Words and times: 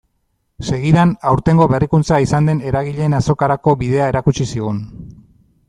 Segidan, 0.69 1.11
aurtengo 1.31 1.67
berrikuntza 1.73 2.19
izan 2.25 2.49
den 2.51 2.63
eragileen 2.71 3.19
azokarako 3.21 3.77
bidea 3.85 4.09
erakutsi 4.15 4.51
zigun. 4.57 4.85